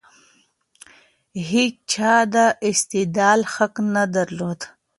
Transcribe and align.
هيچا 1.49 2.13
د 2.33 2.35
استدلال 2.69 3.39
حق 3.53 3.73
نه 3.93 4.03
درلود. 4.15 4.59